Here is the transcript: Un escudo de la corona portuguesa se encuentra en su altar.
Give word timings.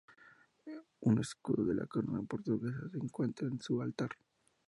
Un 1.09 1.19
escudo 1.19 1.63
de 1.63 1.75
la 1.75 1.85
corona 1.85 2.23
portuguesa 2.23 2.89
se 2.91 2.97
encuentra 2.97 3.47
en 3.47 3.61
su 3.61 3.79
altar. 3.83 4.09